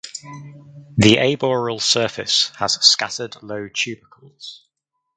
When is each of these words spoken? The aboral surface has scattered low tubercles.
The 0.97 1.17
aboral 1.19 1.79
surface 1.79 2.49
has 2.55 2.83
scattered 2.83 3.35
low 3.43 3.67
tubercles. 3.69 4.63